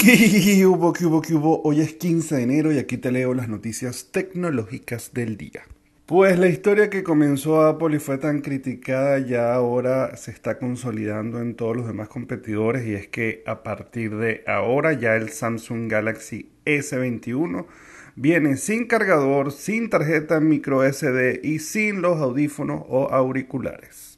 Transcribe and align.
¿Qué 0.00 0.64
hubo, 0.64 0.92
qué 0.92 1.06
hubo, 1.06 1.20
qué 1.20 1.34
hubo? 1.34 1.60
Hoy 1.64 1.80
es 1.80 1.94
15 1.94 2.36
de 2.36 2.42
enero 2.44 2.72
y 2.72 2.78
aquí 2.78 2.98
te 2.98 3.10
leo 3.10 3.34
las 3.34 3.48
noticias 3.48 4.10
tecnológicas 4.12 5.12
del 5.12 5.36
día. 5.36 5.64
Pues 6.06 6.38
la 6.38 6.46
historia 6.46 6.88
que 6.88 7.02
comenzó 7.02 7.62
Apple 7.62 7.96
y 7.96 7.98
fue 7.98 8.16
tan 8.16 8.40
criticada 8.40 9.18
ya 9.18 9.52
ahora 9.52 10.16
se 10.16 10.30
está 10.30 10.56
consolidando 10.60 11.40
en 11.40 11.56
todos 11.56 11.76
los 11.76 11.88
demás 11.88 12.06
competidores 12.06 12.86
y 12.86 12.94
es 12.94 13.08
que 13.08 13.42
a 13.44 13.64
partir 13.64 14.16
de 14.16 14.44
ahora 14.46 14.92
ya 14.92 15.16
el 15.16 15.30
Samsung 15.30 15.90
Galaxy 15.90 16.48
S21 16.64 17.66
viene 18.14 18.56
sin 18.56 18.86
cargador, 18.86 19.50
sin 19.50 19.90
tarjeta 19.90 20.38
micro 20.38 20.84
SD 20.84 21.40
y 21.42 21.58
sin 21.58 22.02
los 22.02 22.18
audífonos 22.18 22.84
o 22.88 23.10
auriculares. 23.10 24.17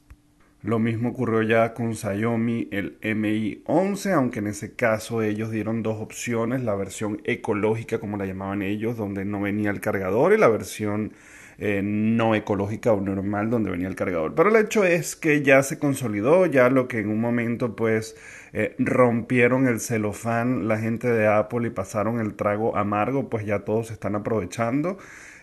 Lo 0.62 0.79
mismo 0.79 1.11
ocurrió 1.11 1.40
ya 1.42 1.72
con 1.72 1.95
Xiaomi 1.95 2.68
el 2.70 2.98
Mi 3.16 3.62
11, 3.64 4.12
aunque 4.12 4.40
en 4.40 4.48
ese 4.48 4.75
caso 4.75 5.22
ellos 5.22 5.50
dieron 5.50 5.82
dos 5.82 6.00
opciones, 6.00 6.62
la 6.62 6.75
versión 6.75 7.22
ecológica 7.25 7.98
como 7.98 8.18
la 8.18 8.26
llamaban 8.26 8.61
ellos, 8.61 8.96
donde 8.96 9.25
no 9.25 9.40
venía 9.40 9.71
el 9.71 9.80
cargador, 9.80 10.35
y 10.35 10.36
la 10.36 10.49
versión 10.49 11.12
eh, 11.62 11.82
no 11.82 12.35
ecológica 12.35 12.93
o 12.93 13.00
normal 13.00 13.50
donde 13.50 13.71
venía 13.71 13.88
el 13.88 13.94
cargador. 13.94 14.35
Pero 14.35 14.50
el 14.50 14.57
hecho 14.57 14.85
es 14.85 15.16
que 15.16 15.43
ya 15.43 15.62
se 15.62 15.79
consolidó, 15.79 16.46
ya 16.46 16.68
lo 16.68 16.88
que 16.88 17.00
en 17.00 17.08
un 17.08 17.21
momento 17.21 17.77
pues 17.77 18.16
eh, 18.52 18.74
rompieron 18.79 19.66
el 19.66 19.80
celofán 19.80 20.68
la 20.68 20.79
gente 20.79 21.08
de 21.08 21.27
Apple 21.27 21.68
y 21.68 21.71
pasaron 21.71 22.21
el 22.21 22.35
trago 22.35 22.77
amargo, 22.77 23.30
pues 23.30 23.46
ya 23.46 23.61
todos 23.61 23.90
están 23.90 24.14
aprovechando. 24.14 24.99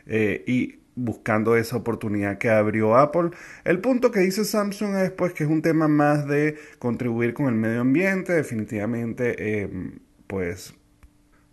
Eh, 0.08 0.44
y 0.48 0.80
buscando 0.98 1.56
esa 1.56 1.78
oportunidad 1.78 2.38
que 2.40 2.50
abrió 2.50 2.98
Apple. 2.98 3.30
El 3.64 3.80
punto 3.80 4.12
que 4.12 4.20
dice 4.20 4.44
Samsung 4.44 4.96
es 4.98 5.12
pues 5.12 5.34
que 5.34 5.46
es 5.46 5.50
un 5.50 5.62
tema 5.62 5.88
más 5.88 6.28
de 6.28 6.58
contribuir 6.80 7.34
con 7.34 7.46
el 7.48 7.56
medio 7.56 7.82
ambiente, 7.82 8.34
definitivamente 8.34 9.62
em, 9.62 10.00
pues 10.26 10.73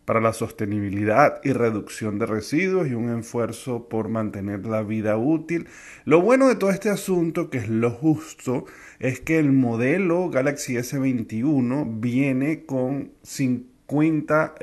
para 0.05 0.21
la 0.21 0.33
sostenibilidad 0.33 1.41
y 1.45 1.53
reducción 1.53 2.19
de 2.19 2.27
residuos 2.27 2.89
y 2.89 2.95
un 2.95 3.19
esfuerzo 3.19 3.89
por 3.89 4.09
mantener 4.09 4.67
la 4.67 4.83
vida 4.83 5.17
útil. 5.17 5.67
Lo 6.05 6.21
bueno 6.21 6.49
de 6.49 6.57
todo 6.57 6.71
este 6.71 6.91
asunto, 6.91 7.49
que 7.49 7.59
es 7.59 7.69
lo 7.69 7.91
justo, 7.91 8.67
es 8.99 9.21
que 9.21 9.39
el 9.39 9.53
modelo 9.53 10.29
Galaxy 10.29 10.75
S21 10.75 12.01
viene 12.01 12.65
con 12.67 13.13
50 13.23 14.55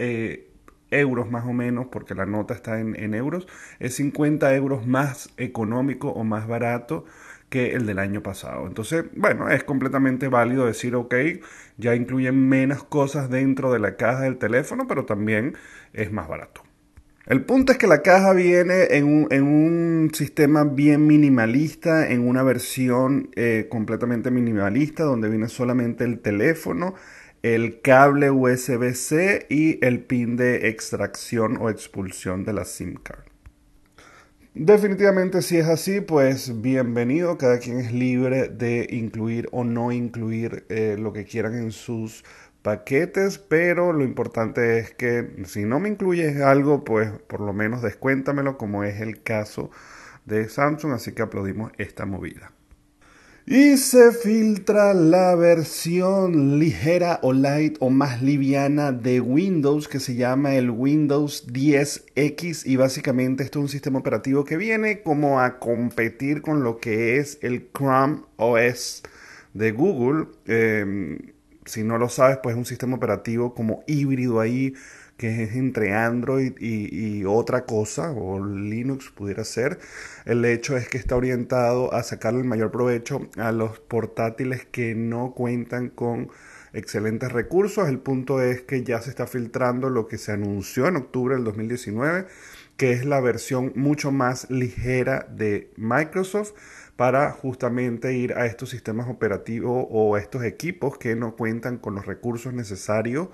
euros 0.92 1.30
más 1.32 1.46
o 1.46 1.54
menos, 1.54 1.88
porque 1.88 2.14
la 2.14 2.26
nota 2.26 2.54
está 2.54 2.80
en, 2.80 3.14
euros, 3.14 3.48
es 3.80 3.96
50 3.96 4.54
euros 4.56 4.86
más 4.86 5.30
económico 5.38 6.10
o 6.10 6.24
más 6.24 6.48
barato 6.48 7.06
que 7.50 7.74
el 7.74 7.86
del 7.86 8.00
año 8.00 8.22
pasado. 8.22 8.68
Entonces, 8.68 9.06
bueno, 9.16 9.50
es 9.50 9.64
completamente 9.64 10.28
válido 10.28 10.66
decir, 10.66 10.96
ok, 10.96 11.16
ya 11.78 11.96
incluyen 11.96 12.48
menos 12.48 12.84
cosas 12.84 13.30
dentro 13.30 13.74
de 13.74 13.80
la 13.80 13.96
caja 13.98 14.22
del 14.22 14.38
teléfono, 14.38 14.88
pero 14.88 15.06
también 15.06 15.56
es 15.94 16.12
más 16.12 16.28
barato. 16.28 16.64
El 17.28 17.46
punto 17.46 17.72
es 17.72 17.78
que 17.78 17.88
la 17.88 18.02
caja 18.02 18.34
viene 18.34 18.88
en 18.92 19.06
un, 19.06 19.28
en 19.30 19.44
un 19.44 20.12
sistema 20.14 20.64
bien 20.64 21.06
minimalista, 21.06 22.10
en 22.10 22.28
una 22.28 22.42
versión 22.42 23.30
eh, 23.36 23.68
completamente 23.70 24.32
minimalista, 24.32 25.04
donde 25.04 25.30
viene 25.30 25.48
solamente 25.48 26.04
el 26.04 26.20
teléfono, 26.20 26.96
el 27.44 27.82
cable 27.82 28.30
USB-C 28.32 29.48
y 29.50 29.84
el 29.84 30.04
pin 30.04 30.38
de 30.38 30.68
extracción 30.70 31.58
o 31.58 31.70
expulsión 31.70 32.44
de 32.46 32.54
la 32.54 32.66
SIM 32.66 32.96
card. 32.96 33.26
Definitivamente 34.54 35.42
si 35.42 35.58
es 35.58 35.68
así, 35.68 36.02
pues 36.02 36.62
bienvenido, 36.62 37.38
cada 37.38 37.60
quien 37.60 37.80
es 37.80 37.94
libre 37.94 38.50
de 38.50 38.86
incluir 38.92 39.48
o 39.52 39.64
no 39.64 39.94
incluir 39.94 40.66
eh, 40.68 40.98
lo 41.00 41.14
que 41.14 41.24
quieran 41.24 41.56
en 41.56 41.72
sus 41.72 42.26
paquetes, 42.62 43.38
pero 43.38 43.94
lo 43.94 44.04
importante 44.04 44.78
es 44.80 44.92
que 44.94 45.44
si 45.46 45.64
no 45.64 45.80
me 45.80 45.90
incluyes 45.90 46.42
algo, 46.42 46.84
pues 46.84 47.10
por 47.28 47.40
lo 47.40 47.54
menos 47.54 47.82
descuéntamelo 47.82 48.58
como 48.58 48.84
es 48.84 49.00
el 49.00 49.24
caso 49.24 49.72
de 50.26 50.48
Samsung, 50.50 50.94
así 50.94 51.14
que 51.14 51.22
aplaudimos 51.22 51.72
esta 51.78 52.06
movida. 52.06 52.52
Y 53.48 53.78
se 53.78 54.12
filtra 54.12 54.94
la 54.94 55.34
versión 55.34 56.60
ligera 56.60 57.20
o 57.24 57.34
light 57.34 57.76
o 57.80 57.90
más 57.90 58.22
liviana 58.22 58.92
de 58.92 59.20
Windows 59.20 59.88
que 59.88 60.00
se 60.00 60.14
llama 60.14 60.54
el 60.54 60.70
Windows 60.70 61.48
10X 61.48 62.68
y 62.68 62.76
básicamente 62.76 63.44
esto 63.44 63.58
es 63.58 63.64
un 63.64 63.70
sistema 63.70 63.98
operativo 63.98 64.46
que 64.46 64.58
viene 64.58 65.02
como 65.02 65.42
a 65.42 65.58
competir 65.58 66.44
con 66.44 66.64
lo 66.64 66.78
que 66.78 67.18
es 67.18 67.40
el 67.42 67.68
Chrome 67.76 68.22
OS 68.36 69.02
de 69.56 69.72
Google. 69.72 70.28
Em, 70.46 71.18
si 71.66 71.84
no 71.84 71.98
lo 71.98 72.10
sabes, 72.10 72.38
pues 72.44 72.54
es 72.54 72.60
un 72.60 72.66
sistema 72.66 72.96
operativo 72.96 73.56
como 73.56 73.84
híbrido 73.88 74.40
ahí 74.40 74.76
que 75.22 75.44
es 75.44 75.56
entre 75.56 75.94
Android 75.94 76.54
y, 76.60 77.26
otra 77.26 77.66
cosa, 77.68 78.10
o 78.10 78.44
Linux 78.44 79.12
pudiera 79.12 79.44
ser. 79.44 79.78
El 80.26 80.44
hecho 80.46 80.76
es 80.76 80.90
que 80.90 80.98
está 80.98 81.16
orientado 81.16 81.94
a 81.94 82.02
sacarle 82.02 82.40
el 82.40 82.48
mayor 82.48 82.72
provecho 82.72 83.30
a 83.38 83.52
los 83.52 83.80
portátiles 83.80 84.66
que 84.66 84.96
no 84.96 85.34
cuentan 85.36 85.90
con 85.90 86.32
excelentes 86.74 87.32
recursos. 87.32 87.88
El 87.88 88.00
punto 88.00 88.42
es 88.42 88.62
que 88.62 88.84
ya 88.84 89.00
se 89.00 89.12
está 89.12 89.28
filtrando 89.28 89.92
lo 89.92 90.08
que 90.08 90.18
se 90.18 90.32
anunció 90.32 90.88
en 90.88 90.96
octubre 90.96 91.36
del 91.36 91.44
2019, 91.44 92.26
que 92.82 92.94
es 92.94 93.06
la 93.06 93.20
versión 93.20 93.74
mucho 93.76 94.12
más 94.12 94.50
ligera 94.50 95.28
de 95.30 95.72
Microsoft 95.78 96.54
para 96.96 97.30
justamente 97.30 98.14
ir 98.16 98.34
a 98.34 98.48
estos 98.48 98.72
sistemas 98.72 99.08
operativos 99.08 99.86
o 99.92 100.18
estos 100.18 100.44
equipos 100.44 100.98
que 100.98 101.16
no 101.16 101.36
cuentan 101.36 101.78
con 101.78 101.94
los 101.94 102.08
recursos 102.08 102.56
necesarios 102.56 103.28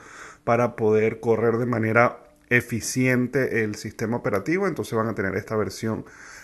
para 0.44 0.76
poder 0.76 1.22
correr 1.22 1.60
de 1.60 1.66
manera 1.66 2.26
eficiente 2.50 3.64
el 3.64 3.76
sistema 3.76 4.18
operativo. 4.18 4.68
Entonces 4.68 4.94
van 4.96 5.08
a 5.08 5.16
tener 5.16 5.34
esta 5.36 5.56
versión 5.56 6.04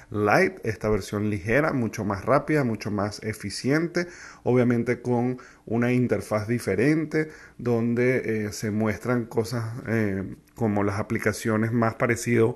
light, 0.09 0.65
esta 0.65 0.87
versión 0.87 1.29
ligera, 1.29 1.73
mucho 1.73 2.05
más 2.05 2.23
rápida, 2.23 2.63
mucho 2.63 2.89
más 2.89 3.21
eficiente, 3.21 4.07
obviamente 4.43 5.01
con 5.01 5.39
una 5.65 5.91
interfaz 5.91 6.47
diferente 6.47 7.27
donde 7.57 8.45
eh, 8.45 8.53
se 8.53 8.71
muestran 8.71 9.25
cosas 9.25 9.73
eh, 9.87 10.37
como 10.55 10.85
las 10.85 11.01
aplicaciones 11.01 11.73
más 11.73 11.95
parecido 11.95 12.55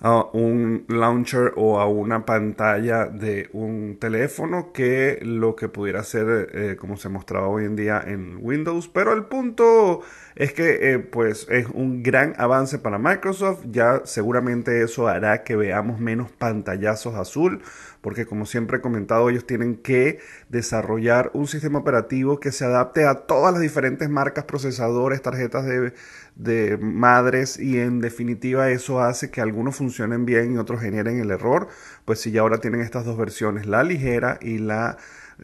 a 0.00 0.26
un 0.32 0.84
launcher 0.88 1.52
o 1.56 1.80
a 1.80 1.88
una 1.88 2.24
pantalla 2.24 3.06
de 3.06 3.50
un 3.52 3.98
teléfono 3.98 4.72
que 4.72 5.18
lo 5.22 5.56
que 5.56 5.68
pudiera 5.68 6.04
ser 6.04 6.50
eh, 6.54 6.76
como 6.76 6.96
se 6.96 7.08
mostraba 7.08 7.48
hoy 7.48 7.64
en 7.64 7.74
día 7.74 8.02
en 8.06 8.38
Windows. 8.40 8.88
Pero 8.88 9.12
el 9.12 9.24
punto 9.24 10.02
es 10.36 10.52
que 10.52 10.92
eh, 10.92 10.98
pues 11.00 11.48
es 11.50 11.66
un 11.74 12.04
gran 12.04 12.34
avance 12.38 12.78
para 12.78 12.98
Microsoft. 12.98 13.64
Ya 13.70 14.02
seguramente 14.04 14.82
eso 14.82 15.08
hará 15.08 15.42
que 15.42 15.56
veamos 15.56 15.98
menos 15.98 16.30
pantallazos 16.30 17.16
azul. 17.16 17.60
Porque 18.00 18.26
como 18.26 18.46
siempre 18.46 18.78
he 18.78 18.80
comentado, 18.80 19.28
ellos 19.28 19.44
tienen 19.44 19.76
que 19.76 20.20
desarrollar 20.48 21.32
un 21.34 21.48
sistema 21.48 21.80
operativo 21.80 22.38
que 22.38 22.52
se 22.52 22.64
adapte 22.64 23.04
a 23.04 23.26
todas 23.26 23.52
las 23.52 23.60
diferentes 23.60 24.08
marcas, 24.08 24.44
procesadores, 24.44 25.20
tarjetas 25.20 25.66
de, 25.66 25.92
de 26.38 26.78
madres 26.78 27.58
y 27.58 27.80
en 27.80 28.00
definitiva 28.00 28.70
eso 28.70 29.00
hace 29.00 29.30
que 29.30 29.40
algunos 29.40 29.74
funcionen 29.88 30.26
bien 30.26 30.54
y 30.54 30.58
otros 30.58 30.80
generen 30.80 31.18
el 31.18 31.30
error. 31.30 31.68
Pues 32.04 32.20
si 32.20 32.30
ya 32.30 32.42
ahora 32.42 32.58
tienen 32.58 32.82
estas 32.82 33.04
dos 33.04 33.16
versiones, 33.16 33.66
la 33.66 33.82
ligera 33.82 34.38
y 34.40 34.58
la 34.58 34.98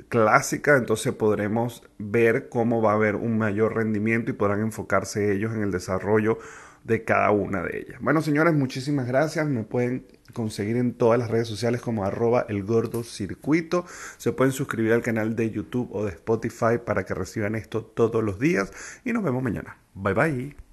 clásica, 0.09 0.77
entonces 0.77 1.15
podremos 1.15 1.83
ver 1.99 2.49
cómo 2.49 2.83
va 2.83 2.93
a 2.93 2.95
haber 2.95 3.17
un 3.17 3.39
mayor 3.39 3.75
rendimiento 3.75 4.31
y 4.31 4.35
podrán 4.35 4.61
enfocarse 4.61 5.33
ellos 5.33 5.55
en 5.55 5.63
el 5.63 5.71
desarrollo 5.71 6.39
de 6.85 7.05
cada 7.05 7.31
una 7.31 7.63
de 7.63 7.79
ellas. 7.79 7.99
Bueno, 8.01 8.21
señores, 8.21 8.53
muchísimas 8.53 9.07
gracias. 9.07 9.47
Me 9.47 9.63
pueden 9.63 10.07
conseguir 10.35 10.77
en 10.77 10.93
todas 10.93 11.19
las 11.19 11.31
redes 11.31 11.49
sociales 11.49 11.81
como 11.81 12.05
arroba 12.05 12.45
el 12.49 12.63
gordo. 12.65 13.03
Se 13.03 14.33
pueden 14.33 14.53
suscribir 14.53 14.93
al 14.93 15.01
canal 15.01 15.35
de 15.35 15.51
YouTube 15.51 15.89
o 15.93 16.05
de 16.05 16.11
Spotify 16.11 16.79
para 16.85 17.05
que 17.05 17.15
reciban 17.15 17.55
esto 17.55 17.83
todos 17.83 18.23
los 18.23 18.39
días 18.39 18.71
y 19.05 19.15
nos 19.15 19.23
vemos 19.25 19.43
mañana. 19.43 19.79
Bye 19.95 20.15
bye. 20.15 20.64